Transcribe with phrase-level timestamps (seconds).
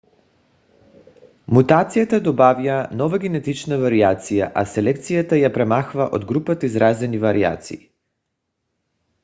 [1.57, 7.89] мутацията добавя нова генетична вариация а селекцията я премахва от групата изразени вариации